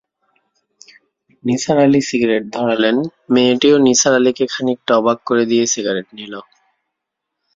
[1.43, 2.97] Nisar Ali cigarette ধরালেন
[3.33, 6.33] মেয়েটিও নিসার আলিকে খানিকটা অবাক করে দিয়ে সিগারেট নিল।